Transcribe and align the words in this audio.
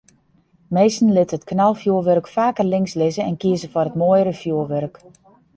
Minsken 0.77 1.11
litte 1.17 1.35
it 1.39 1.45
knalfjoerwurk 1.51 2.27
faker 2.35 2.67
links 2.73 2.93
lizze 3.01 3.23
en 3.29 3.39
kieze 3.41 3.67
foar 3.73 3.89
it 3.91 3.97
moaiere 4.01 4.33
fjoerwurk. 4.41 4.95